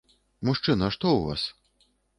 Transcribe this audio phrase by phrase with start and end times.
[0.49, 1.41] Мужчына, што ў вас?